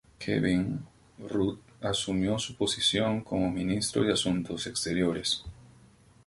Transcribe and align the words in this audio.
Kevin 0.17 0.81
Rudd 1.19 1.59
asumió 1.79 2.39
su 2.39 2.55
posición 2.55 3.21
como 3.21 3.51
Ministro 3.51 4.01
de 4.01 4.13
Asuntos 4.13 4.65
Exteriores. 4.65 5.43